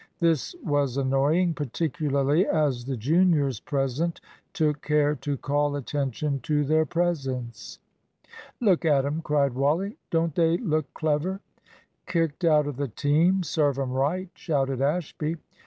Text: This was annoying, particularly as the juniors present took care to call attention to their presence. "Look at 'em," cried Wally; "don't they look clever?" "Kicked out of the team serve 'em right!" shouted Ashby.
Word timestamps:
This 0.19 0.55
was 0.63 0.97
annoying, 0.97 1.53
particularly 1.53 2.47
as 2.47 2.85
the 2.85 2.97
juniors 2.97 3.59
present 3.59 4.19
took 4.51 4.81
care 4.81 5.13
to 5.17 5.37
call 5.37 5.75
attention 5.75 6.39
to 6.39 6.63
their 6.63 6.87
presence. 6.87 7.77
"Look 8.59 8.83
at 8.83 9.05
'em," 9.05 9.21
cried 9.21 9.53
Wally; 9.53 9.99
"don't 10.09 10.33
they 10.33 10.57
look 10.57 10.91
clever?" 10.95 11.39
"Kicked 12.07 12.43
out 12.43 12.65
of 12.65 12.77
the 12.77 12.87
team 12.87 13.43
serve 13.43 13.77
'em 13.77 13.91
right!" 13.91 14.29
shouted 14.33 14.81
Ashby. 14.81 15.37